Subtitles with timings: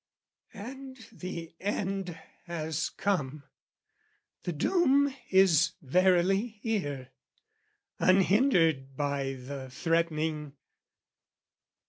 [0.55, 3.43] And the end has come,
[4.41, 7.11] the doom is verily here,
[7.99, 10.53] Unhindered by the threatening.